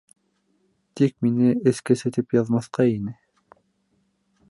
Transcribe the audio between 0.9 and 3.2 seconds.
Тик мине эскесе тип яҙмаҫҡа ине.